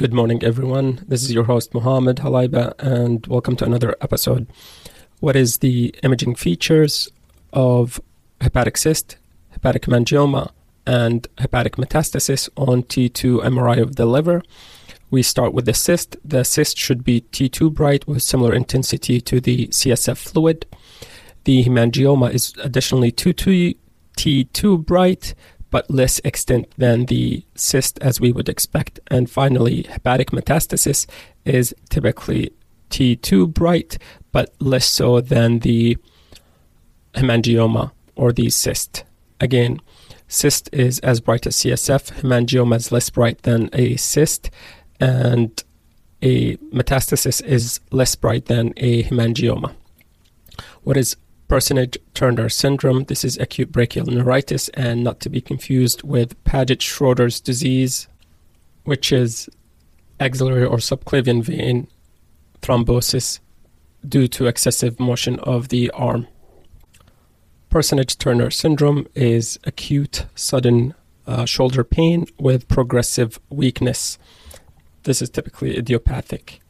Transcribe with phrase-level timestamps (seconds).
[0.00, 1.04] Good morning, everyone.
[1.06, 4.46] This is your host, Mohammed Halaiba, and welcome to another episode.
[5.18, 7.10] What is the imaging features
[7.52, 8.00] of
[8.40, 9.18] hepatic cyst,
[9.50, 10.52] hepatic hemangioma,
[10.86, 14.42] and hepatic metastasis on T2 MRI of the liver?
[15.10, 16.16] We start with the cyst.
[16.24, 20.64] The cyst should be T2 bright with similar intensity to the CSF fluid.
[21.44, 23.76] The hemangioma is additionally T2,
[24.16, 25.34] T2 bright
[25.70, 29.00] but less extent than the cyst as we would expect.
[29.08, 31.06] And finally, hepatic metastasis
[31.44, 32.52] is typically
[32.90, 33.98] T2 bright,
[34.32, 35.96] but less so than the
[37.14, 39.04] hemangioma or the cyst.
[39.40, 39.80] Again,
[40.28, 44.50] cyst is as bright as CSF, hemangioma is less bright than a cyst,
[44.98, 45.62] and
[46.22, 49.74] a metastasis is less bright than a hemangioma.
[50.82, 51.16] What is
[51.50, 53.02] Parsonage Turner syndrome.
[53.06, 58.06] This is acute brachial neuritis and not to be confused with Paget Schroetter's disease,
[58.84, 59.48] which is
[60.20, 61.88] axillary or subclavian vein
[62.62, 63.40] thrombosis
[64.08, 66.28] due to excessive motion of the arm.
[67.68, 70.94] Parsonage Turner syndrome is acute, sudden
[71.26, 74.18] uh, shoulder pain with progressive weakness.
[75.02, 76.60] This is typically idiopathic.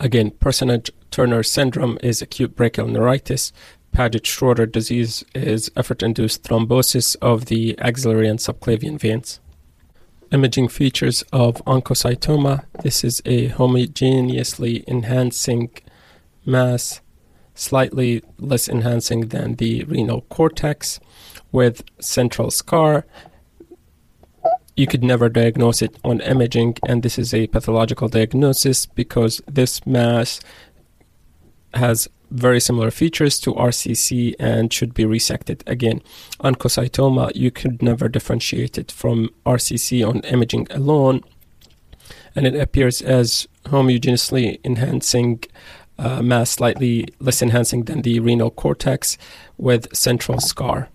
[0.00, 3.52] Again, Parsonage Turner syndrome is acute brachial neuritis.
[3.92, 9.38] Paget Schroetter disease is effort induced thrombosis of the axillary and subclavian veins.
[10.32, 15.70] Imaging features of oncocytoma this is a homogeneously enhancing
[16.46, 17.02] mass,
[17.54, 20.98] slightly less enhancing than the renal cortex,
[21.52, 23.04] with central scar
[24.76, 29.84] you could never diagnose it on imaging, and this is a pathological diagnosis because this
[29.86, 30.40] mass
[31.74, 35.62] has very similar features to RCC and should be resected.
[35.66, 36.00] Again,
[36.40, 41.22] oncocytoma, you could never differentiate it from RCC on imaging alone,
[42.34, 45.44] and it appears as homogeneously enhancing
[45.98, 49.18] uh, mass, slightly less enhancing than the renal cortex
[49.58, 50.88] with central scar.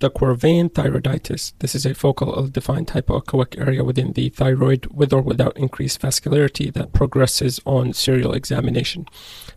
[0.00, 1.52] De Quervain thyroiditis.
[1.60, 6.72] This is a focal ill-defined hypoechoic area within the thyroid with or without increased vascularity
[6.72, 9.06] that progresses on serial examination.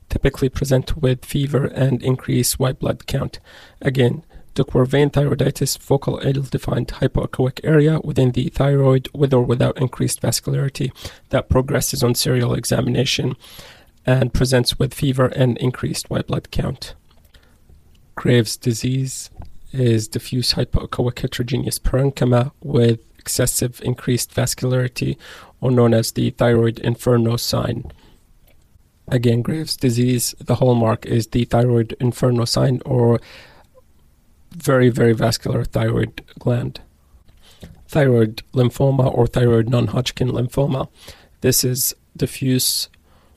[0.09, 3.40] Typically present with fever and increased white blood count.
[3.81, 10.22] Again, De Quervain thyroiditis, focal ill-defined hypoechoic area within the thyroid with or without increased
[10.22, 10.92] vascularity
[11.30, 13.36] that progresses on serial examination
[14.06, 16.94] and presents with fever and increased white blood count.
[18.16, 19.30] Graves' disease
[19.72, 25.18] is diffuse hypoechoic heterogeneous parenchyma with excessive increased vascularity,
[25.60, 27.92] or known as the thyroid inferno sign.
[29.10, 33.20] Again, Graves' disease, the hallmark is the thyroid inferno sign, or
[34.52, 36.82] very, very vascular thyroid gland.
[37.88, 40.90] Thyroid lymphoma or thyroid non Hodgkin lymphoma.
[41.42, 42.90] This is diffuse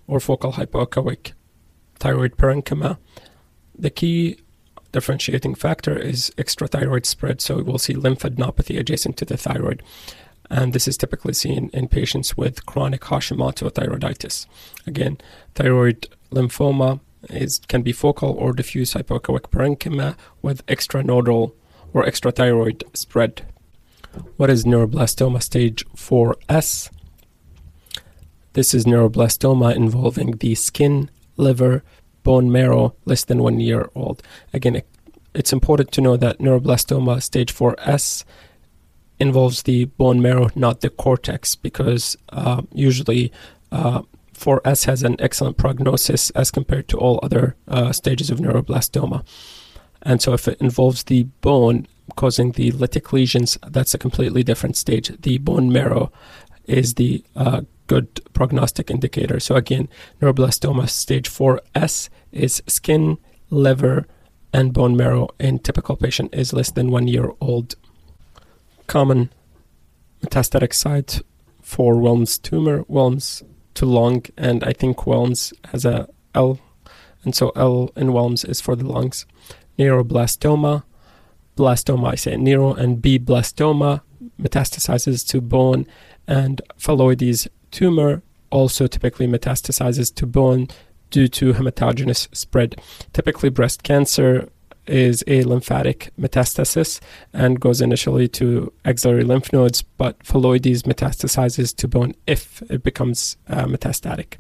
[0.07, 1.33] or focal hypoechoic
[1.99, 2.99] thyroid parenchyma.
[3.79, 4.39] The key
[4.93, 7.41] differentiating factor is extrathyroid spread.
[7.41, 9.83] So we'll see lymphadenopathy adjacent to the thyroid.
[10.51, 14.47] And this is typically seen in patients with chronic Hashimoto thyroiditis.
[14.87, 15.19] Again,
[15.55, 21.53] thyroid lymphoma is can be focal or diffuse hypoechoic parenchyma with extranodal
[21.93, 23.47] or extrathyroid spread.
[24.37, 26.91] What is neuroblastoma stage 4S?
[28.55, 31.85] This is neuroblastoma involving the skin, liver,
[32.23, 34.23] bone marrow less than one year old.
[34.53, 34.83] Again,
[35.35, 38.25] it's important to know that neuroblastoma stage 4S
[39.19, 43.31] involves the bone marrow, not the cortex, because uh, usually
[43.71, 44.03] uh,
[44.35, 49.25] 4S has an excellent prognosis as compared to all other uh, stages of neuroblastoma.
[50.03, 54.77] And so, if it involves the bone causing the lytic lesions, that's a completely different
[54.77, 55.13] stage.
[55.21, 56.11] The bone marrow
[56.65, 59.41] is the uh, good prognostic indicator.
[59.41, 59.89] So again,
[60.23, 63.19] neuroblastoma stage 4S is skin,
[63.51, 64.07] liver,
[64.53, 67.75] and bone marrow in typical patient is less than one year old.
[68.87, 69.33] Common
[70.23, 71.21] metastatic site
[71.63, 73.43] for Wilms tumor, Wilms
[73.75, 76.61] to lung, and I think Wilms has a L,
[77.25, 79.27] and so L in Wilms is for the lungs.
[79.77, 80.85] Neuroblastoma,
[81.57, 84.03] blastoma, I say neuro, and B blastoma
[84.41, 85.87] metastasizes to bone,
[86.29, 90.69] and phylloides tumor also typically metastasizes to bone
[91.11, 92.81] due to hematogenous spread.
[93.13, 94.49] Typically, breast cancer
[94.87, 97.01] is a lymphatic metastasis
[97.33, 103.37] and goes initially to axillary lymph nodes, but phylloides metastasizes to bone if it becomes
[103.49, 104.35] uh, metastatic.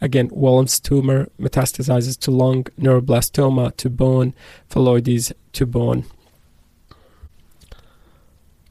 [0.00, 4.34] Again, Wilms tumor metastasizes to lung, neuroblastoma to bone,
[4.68, 6.04] phylloides to bone.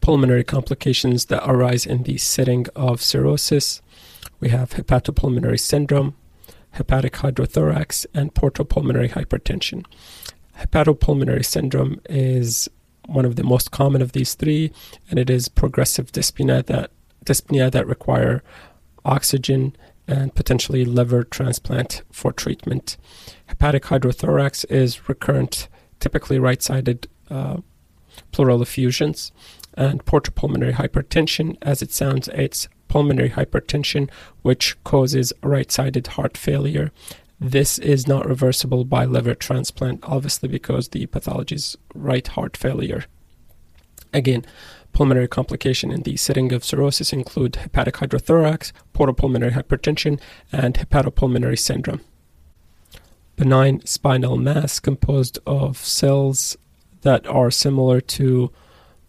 [0.07, 3.81] pulmonary complications that arise in the setting of cirrhosis.
[4.39, 6.15] We have hepatopulmonary syndrome,
[6.71, 9.85] hepatic hydrothorax, and portopulmonary hypertension.
[10.59, 12.69] Hepatopulmonary syndrome is
[13.07, 14.71] one of the most common of these three,
[15.09, 16.91] and it is progressive dyspnea that
[17.25, 18.43] dyspnea that require
[19.05, 19.75] oxygen
[20.07, 22.97] and potentially liver transplant for treatment.
[23.47, 25.67] Hepatic hydrothorax is recurrent,
[25.99, 27.57] typically right-sided uh,
[28.31, 29.31] pleural effusions,
[29.73, 34.09] and portopulmonary hypertension, as it sounds, it's pulmonary hypertension,
[34.41, 36.91] which causes right-sided heart failure.
[37.39, 43.05] This is not reversible by liver transplant, obviously, because the pathology is right heart failure.
[44.13, 44.45] Again,
[44.93, 50.19] pulmonary complication in the setting of cirrhosis include hepatic hydrothorax, portopulmonary hypertension,
[50.51, 52.01] and hepatopulmonary syndrome.
[53.35, 56.57] Benign spinal mass composed of cells
[57.01, 58.51] that are similar to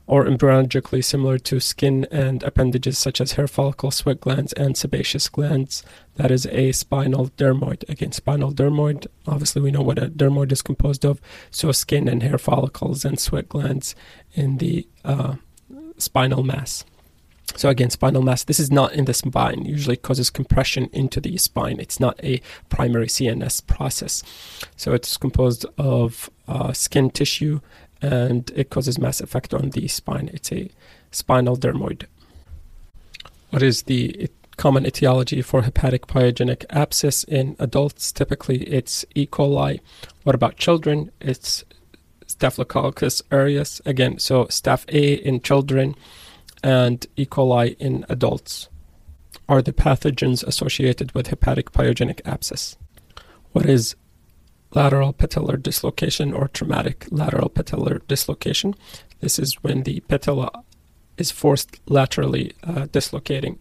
[0.09, 5.29] or embryologically similar to skin and appendages such as hair follicles, sweat glands, and sebaceous
[5.29, 5.83] glands.
[6.17, 7.87] That is a spinal dermoid.
[7.91, 11.21] Again, spinal dermoid, obviously we know what a dermoid is composed of.
[11.51, 13.95] So skin and hair follicles and sweat glands
[14.33, 15.37] in the uh,
[15.99, 16.87] spinal mass.
[17.57, 21.37] So again, spinal mass, this is not in the spine, usually causes compression into the
[21.39, 21.81] spine.
[21.81, 22.41] It's not a
[22.71, 24.23] primary CNS process.
[24.77, 27.61] So it's composed of uh, skin tissue
[28.01, 30.31] and it causes mass effect on the spine.
[30.33, 30.71] It's a
[31.11, 32.05] spinal dermoid.
[33.51, 38.13] What is the common etiology for hepatic pyogenic abscess in adults?
[38.13, 39.27] Typically, it's E.
[39.27, 39.81] coli.
[40.25, 41.11] What about children?
[41.21, 41.65] It's
[42.27, 43.81] Staphylococcus aureus.
[43.87, 45.95] Again, so Staph A in children
[46.63, 47.25] and E.
[47.25, 48.69] coli in adults
[49.49, 52.77] are the pathogens associated with hepatic pyogenic abscess.
[53.53, 53.97] What is
[54.75, 58.75] lateral patellar dislocation or traumatic lateral patellar dislocation.
[59.21, 60.51] This is when the patella
[61.17, 63.59] is forced laterally uh, dislocating.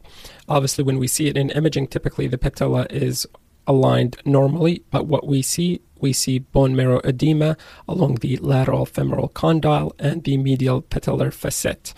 [0.48, 3.25] Obviously, when we see it in imaging, typically the patella is
[3.65, 7.57] aligned normally, but what we see, we see bone marrow edema
[7.88, 11.94] along the lateral femoral condyle and the medial patellar facet.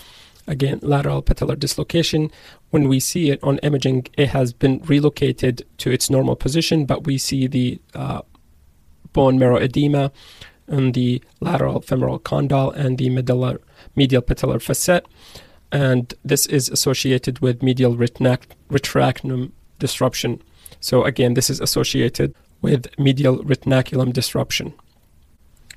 [0.47, 2.31] Again, lateral patellar dislocation.
[2.71, 7.05] When we see it on imaging, it has been relocated to its normal position, but
[7.05, 8.21] we see the uh,
[9.13, 10.11] bone marrow edema
[10.67, 13.57] in the lateral femoral condyle and the medulla,
[13.95, 15.05] medial patellar facet.
[15.71, 20.41] And this is associated with medial retinaculum disruption.
[20.79, 24.73] So, again, this is associated with medial retinaculum disruption.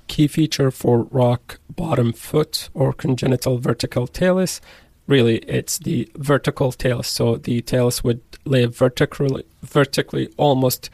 [0.08, 4.60] Key feature for rocker bottom foot or congenital vertical talus
[5.06, 10.90] really it's the vertical talus so the talus would lay vertically vertically almost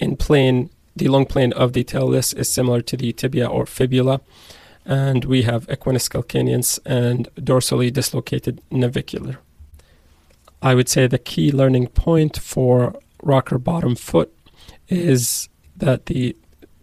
[0.00, 4.20] in plane the long plane of the talus is similar to the tibia or fibula,
[4.84, 9.38] and we have equinus calcaneus and dorsally dislocated navicular.
[10.60, 14.32] I would say the key learning point for rocker bottom foot
[14.88, 16.36] is that the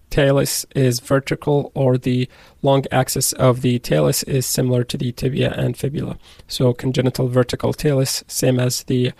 [0.09, 2.27] talus is vertical or the
[2.61, 6.17] long axis of the talus is similar to the tibia and fibula.
[6.47, 9.13] So congenital vertical talus, same as the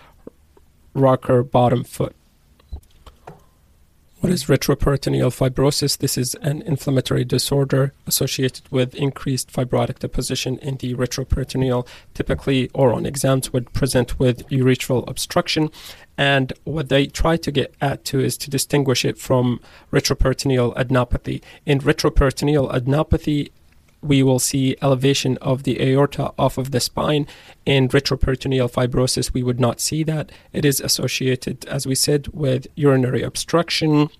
[0.94, 2.14] rocker bottom foot.
[4.20, 5.96] What is retroperitoneal fibrosis?
[5.96, 12.92] This is an inflammatory disorder associated with increased fibrotic deposition in the retroperitoneal, typically or
[12.92, 15.70] on exams would present with ureteral obstruction.
[16.18, 19.58] And what they try to get at to is to distinguish it from
[19.90, 21.42] retroperitoneal adenopathy.
[21.64, 23.50] In retroperitoneal adenopathy,
[24.02, 27.26] we will see elevation of the aorta off of the spine.
[27.66, 30.32] In retroperitoneal fibrosis, we would not see that.
[30.52, 34.10] It is associated, as we said, with urinary obstruction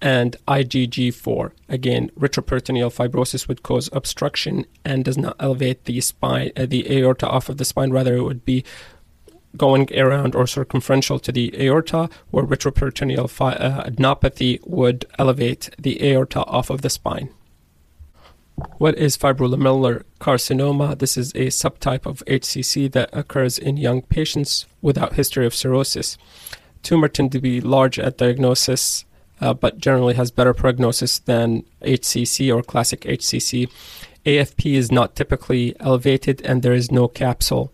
[0.00, 1.52] and IgG4.
[1.68, 7.28] Again, retroperitoneal fibrosis would cause obstruction and does not elevate the spine, uh, the aorta
[7.28, 7.92] off of the spine.
[7.92, 8.64] Rather, it would be
[9.56, 16.02] going around or circumferential to the aorta, where retroperitoneal fi- uh, adenopathy would elevate the
[16.02, 17.28] aorta off of the spine.
[18.78, 20.98] What is fibrolamellar carcinoma?
[20.98, 26.18] This is a subtype of HCC that occurs in young patients without history of cirrhosis.
[26.82, 29.04] Tumor tend to be large at diagnosis,
[29.40, 33.70] uh, but generally has better prognosis than HCC or classic HCC.
[34.26, 37.72] AFP is not typically elevated, and there is no capsule.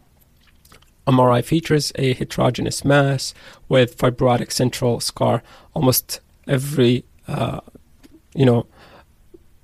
[1.06, 3.32] MRI features a heterogeneous mass
[3.68, 5.42] with fibrotic central scar.
[5.74, 7.60] Almost every, uh,
[8.34, 8.66] you know,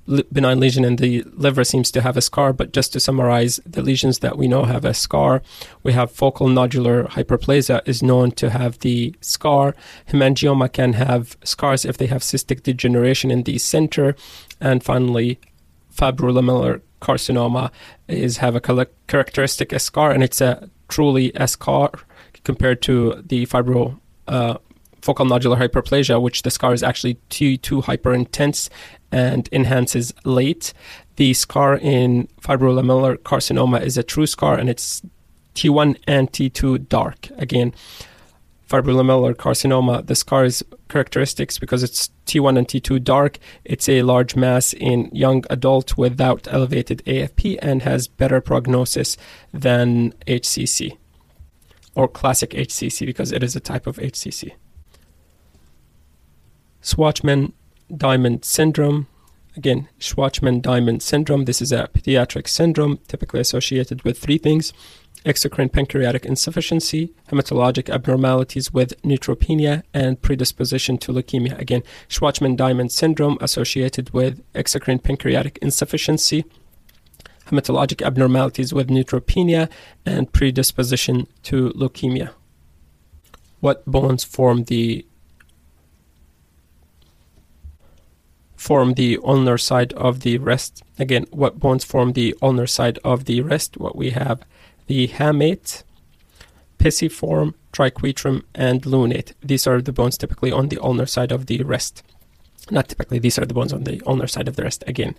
[0.07, 3.83] benign lesion in the liver seems to have a scar, but just to summarize, the
[3.83, 5.43] lesions that we know have a scar.
[5.83, 9.75] We have focal nodular hyperplasia is known to have the scar.
[10.09, 14.15] Hemangioma can have scars if they have cystic degeneration in the center.
[14.61, 15.39] And finally,
[15.95, 17.71] fibrolamellar carcinoma
[18.09, 21.91] is have a characteristic scar, and it's a truly scar
[22.45, 23.99] compared to the fibro.
[24.27, 24.59] Uh,
[25.05, 28.71] focal nodular hyperplasia, which the scar is actually too too hyperintense
[29.13, 30.73] and enhances late.
[31.17, 35.03] The scar in fibrolamellar carcinoma is a true scar, and it's
[35.55, 37.29] T1 and T2 dark.
[37.37, 37.75] Again,
[38.69, 43.39] fibrolamellar carcinoma, the scar is characteristics because it's T1 and T2 dark.
[43.65, 49.19] It's a large mass in young adult without elevated AFP and has better prognosis
[49.53, 50.97] than HCC
[51.95, 54.53] or classic HCC because it is a type of HCC.
[56.85, 57.53] Shwachman
[57.97, 59.07] Diamond syndrome.
[59.57, 61.47] Again, Shwachman Diamond syndrome.
[61.47, 64.73] This is a pediatric syndrome typically associated with three things
[65.25, 71.59] exocrine pancreatic insufficiency, hematologic abnormalities with neutropenia, and predisposition to leukemia.
[71.59, 76.45] Again, Shwachman Diamond syndrome associated with exocrine pancreatic insufficiency,
[77.47, 79.71] hematologic abnormalities with neutropenia,
[80.05, 82.35] and predisposition to leukemia.
[83.61, 85.07] What bones form the
[88.65, 90.83] form the ulnar side of the wrist?
[90.99, 93.77] Again, what bones form the ulnar side of the wrist?
[93.77, 94.39] What we have
[94.87, 95.83] the hamate,
[96.79, 99.33] pisiform, triquetrum, and lunate.
[99.43, 102.03] These are the bones typically on the ulnar side of the wrist.
[102.71, 104.83] Not typically, these are the bones on the ulnar side of the wrist.
[104.87, 105.15] Again,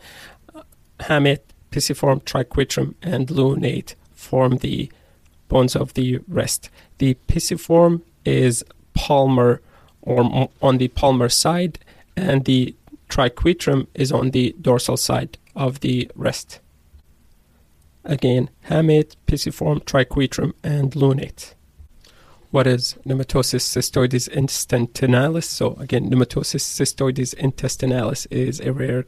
[1.02, 4.92] hamate, pisiform, triquetrum, and lunate form the
[5.50, 6.70] bones of the wrist.
[6.98, 8.64] The pisiform is
[8.96, 9.62] palmar
[10.02, 11.80] or on the palmar side,
[12.16, 12.76] and the
[13.10, 16.60] triquetrum is on the dorsal side of the wrist.
[18.04, 21.54] Again, hamate, pisiform, triquetrum, and lunate.
[22.52, 25.44] What is pneumatosis cystoides intestinalis?
[25.44, 29.06] So again, pneumatosis cystoides intestinalis is a rare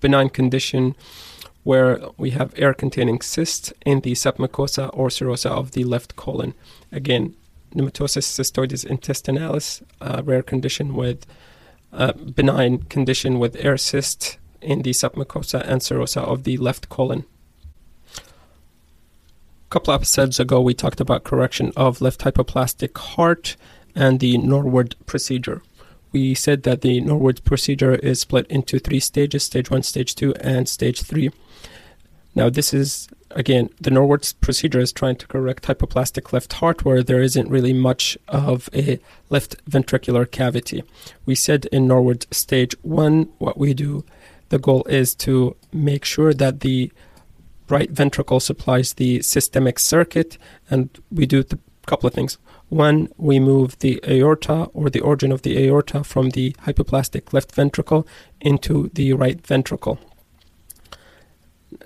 [0.00, 0.96] benign condition
[1.62, 6.54] where we have air-containing cysts in the submucosa or serosa of the left colon.
[6.90, 7.36] Again,
[7.74, 11.24] pneumatosis cystoides intestinalis, a rare condition with
[11.92, 17.24] a benign condition with air cyst in the submucosa and serosa of the left colon
[18.16, 23.56] A couple episodes ago, we talked about correction of left hypoplastic heart
[23.94, 25.62] and the Norwood procedure.
[26.12, 30.34] We said that the Norwood procedure is split into three stages stage one, stage two,
[30.40, 31.30] and stage three.
[32.34, 37.02] Now, this is again, the Norwood procedure is trying to correct hypoplastic left heart where
[37.02, 40.82] there isn't really much of a left ventricular cavity.
[41.26, 44.04] We said in Norwood stage one, what we do,
[44.48, 46.92] the goal is to make sure that the
[47.68, 50.36] right ventricle supplies the systemic circuit,
[50.68, 52.36] and we do a couple of things.
[52.68, 57.52] One, we move the aorta or the origin of the aorta from the hypoplastic left
[57.52, 58.06] ventricle
[58.40, 59.98] into the right ventricle.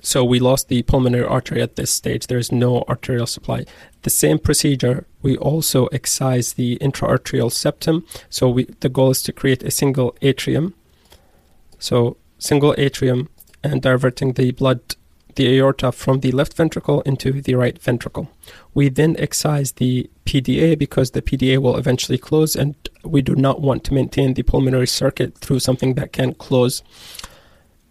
[0.00, 2.26] So we lost the pulmonary artery at this stage.
[2.26, 3.64] There is no arterial supply.
[4.02, 8.06] The same procedure, we also excise the intraatrial septum.
[8.28, 10.74] So we, the goal is to create a single atrium.
[11.78, 13.28] So single atrium
[13.62, 14.80] and diverting the blood
[15.36, 18.30] the aorta from the left ventricle into the right ventricle.
[18.72, 22.74] We then excise the PDA because the PDA will eventually close, and
[23.04, 26.82] we do not want to maintain the pulmonary circuit through something that can close.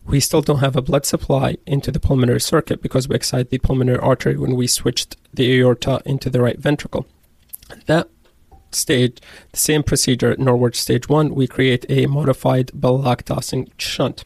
[0.06, 3.58] We still don't have a blood supply into the pulmonary circuit because we excite the
[3.58, 7.06] pulmonary artery when we switched the aorta into the right ventricle.
[7.86, 8.10] That
[8.72, 9.20] stage,
[9.52, 14.24] the same procedure, Norwood stage one, we create a modified Blalock-Taussig shunt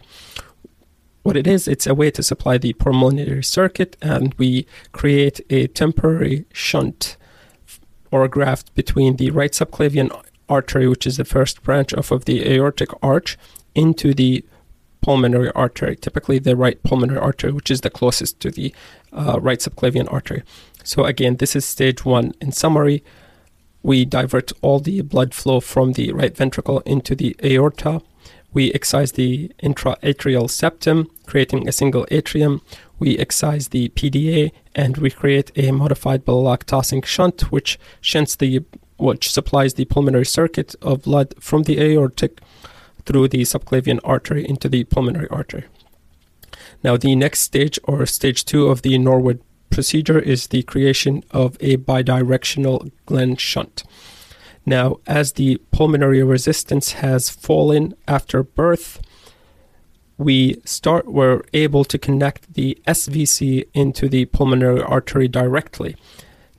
[1.28, 5.68] what it is, it's a way to supply the pulmonary circuit, and we create a
[5.68, 7.18] temporary shunt
[8.12, 10.10] or graft between the right subclavian
[10.48, 13.38] artery, which is the first branch off of the aortic arch,
[13.76, 14.46] into the
[15.08, 18.74] pulmonary artery, typically the right pulmonary artery, which is the closest to the
[19.14, 20.44] uh, right subclavian artery.
[20.84, 22.34] So, again, this is stage one.
[22.42, 23.04] In summary,
[23.84, 28.02] we divert all the blood flow from the right ventricle into the aorta
[28.54, 32.62] we excise the intraatrial septum, creating a single atrium.
[32.98, 38.64] We excise the PDA and we create a modified Blalock-Taussig shunt, which shunts the
[38.98, 42.42] which supplies the pulmonary circuit of blood from the aortic
[43.08, 45.64] through the subclavian artery into the pulmonary artery.
[46.84, 51.58] Now, the next stage, or stage two of the Norwood procedure, is the creation of
[51.60, 53.84] a bidirectional Glenn shunt.
[54.66, 59.02] Now, as the pulmonary resistance has fallen after birth,
[60.18, 65.96] we start we're able to connect the SVC into the pulmonary artery directly.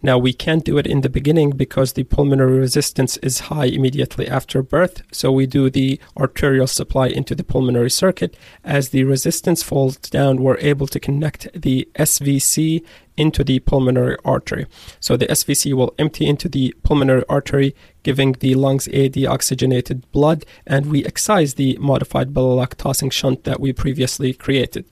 [0.00, 4.28] Now, we can't do it in the beginning because the pulmonary resistance is high immediately
[4.28, 5.02] after birth.
[5.10, 8.36] So, we do the arterial supply into the pulmonary circuit.
[8.62, 12.84] As the resistance falls down, we're able to connect the SVC
[13.16, 14.66] into the pulmonary artery.
[15.00, 17.74] So, the SVC will empty into the pulmonary artery,
[18.04, 23.72] giving the lungs a deoxygenated blood, and we excise the modified Taussig shunt that we
[23.72, 24.84] previously created.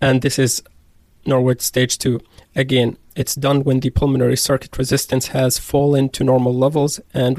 [0.00, 0.62] And this is
[1.26, 2.20] Norwood stage 2.
[2.54, 7.38] Again, it's done when the pulmonary circuit resistance has fallen to normal levels and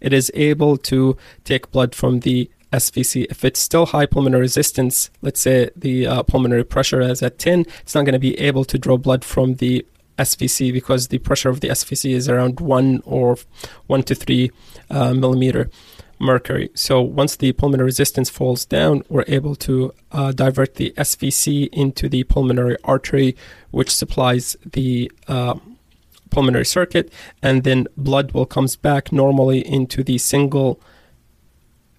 [0.00, 3.26] it is able to take blood from the SVC.
[3.30, 7.66] If it's still high pulmonary resistance, let's say the uh, pulmonary pressure is at 10,
[7.80, 9.86] it's not going to be able to draw blood from the
[10.18, 13.36] SVC because the pressure of the SVC is around 1 or
[13.86, 14.50] 1 to 3
[14.90, 15.70] uh, millimeter
[16.20, 16.70] mercury.
[16.74, 22.08] So once the pulmonary resistance falls down, we're able to uh, divert the SVC into
[22.08, 23.36] the pulmonary artery,
[23.70, 25.58] which supplies the uh,
[26.30, 27.12] pulmonary circuit,
[27.42, 30.80] and then blood will comes back normally into the single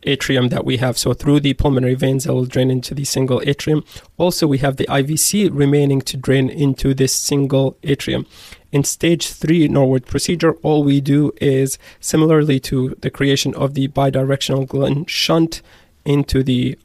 [0.04, 0.98] atrium that we have.
[0.98, 3.84] So through the pulmonary veins, it will drain into the single atrium.
[4.18, 8.26] Also, we have the IVC remaining to drain into this single atrium.
[8.72, 13.90] In stage three Norwood procedure, all we do is similarly to the creation of the
[13.90, 15.62] bidirectional Glenn shunt
[16.06, 16.78] into the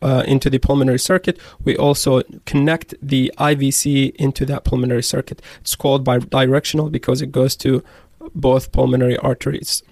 [0.00, 1.38] uh, into the pulmonary circuit.
[1.64, 5.42] We also connect the IVC into that pulmonary circuit.
[5.60, 7.82] It's called bidirectional because it goes to
[8.34, 9.82] both pulmonary arteries,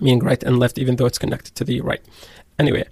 [0.00, 2.02] meaning right and left, even though it's connected to the right.
[2.58, 2.86] Anyway,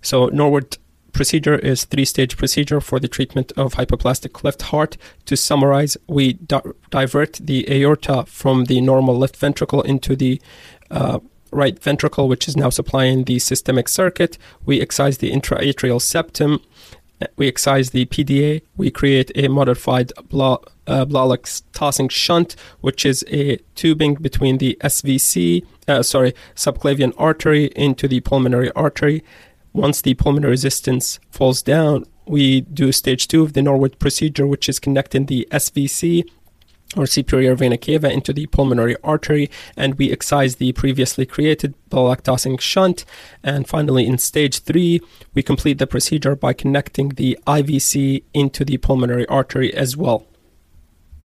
[0.00, 0.78] so Norwood
[1.12, 4.96] procedure is three-stage procedure for the treatment of hypoplastic left heart.
[5.26, 10.40] To summarize, we di- divert the aorta from the normal left ventricle into the
[10.90, 14.38] uh, right ventricle, which is now supplying the systemic circuit.
[14.64, 16.60] We excise the intraatrial septum.
[17.36, 18.62] We excise the PDA.
[18.76, 25.64] We create a modified blah, uh, Taussig shunt, which is a tubing between the SVC,
[25.86, 29.22] uh, sorry, subclavian artery into the pulmonary artery.
[29.72, 34.68] Once the pulmonary resistance falls down, we do stage two of the Norwood procedure, which
[34.68, 36.24] is connecting the SVC
[36.94, 42.60] or superior vena cava into the pulmonary artery, and we excise the previously created Blalock
[42.60, 43.04] shunt.
[43.42, 45.00] And finally, in stage three,
[45.32, 50.26] we complete the procedure by connecting the IVC into the pulmonary artery as well.